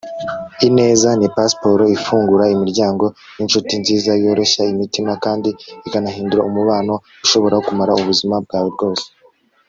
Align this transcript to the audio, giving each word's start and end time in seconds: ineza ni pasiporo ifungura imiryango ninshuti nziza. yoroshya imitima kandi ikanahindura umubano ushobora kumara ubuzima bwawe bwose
ineza 0.67 1.09
ni 1.19 1.27
pasiporo 1.35 1.83
ifungura 1.95 2.45
imiryango 2.55 3.05
ninshuti 3.35 3.73
nziza. 3.81 4.11
yoroshya 4.23 4.63
imitima 4.73 5.13
kandi 5.25 5.49
ikanahindura 5.87 6.45
umubano 6.49 6.93
ushobora 7.25 7.55
kumara 7.65 7.91
ubuzima 8.01 8.35
bwawe 8.45 8.69
bwose 8.75 9.05